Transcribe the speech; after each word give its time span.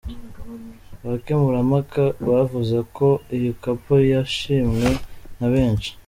Abakemurampaka 1.05 2.03
bavuze 2.29 2.77
ko 2.95 3.07
iyi 3.35 3.49
couple 3.61 3.99
yashimwe 4.13 4.87
na 5.37 5.47
benshi 5.53 5.91